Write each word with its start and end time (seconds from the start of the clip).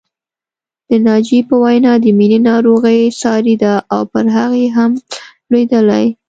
د 0.89 0.91
ناجيې 1.07 1.39
په 1.49 1.55
وینا 1.63 1.93
د 2.03 2.05
مینې 2.17 2.39
ناروغي 2.49 3.01
ساري 3.21 3.55
ده 3.63 3.73
او 3.93 4.01
پر 4.11 4.25
هغې 4.35 4.65
هم 4.77 4.91
لوېدلې 5.51 6.05